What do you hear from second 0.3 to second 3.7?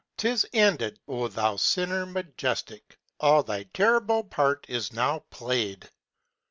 ended Oh thou sinner majestic, All thy